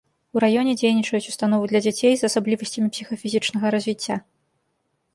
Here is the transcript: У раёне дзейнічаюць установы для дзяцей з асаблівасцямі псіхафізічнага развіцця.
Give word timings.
У 0.37 0.41
раёне 0.43 0.71
дзейнічаюць 0.79 1.29
установы 1.33 1.69
для 1.73 1.83
дзяцей 1.87 2.13
з 2.23 2.31
асаблівасцямі 2.33 2.87
псіхафізічнага 2.97 3.67
развіцця. 3.77 4.15